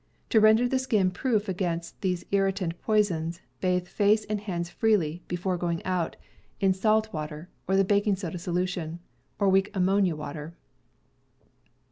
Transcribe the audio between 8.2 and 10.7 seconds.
solution, or weak ammonia water.